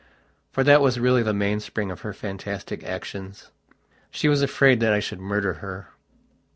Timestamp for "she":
4.09-4.27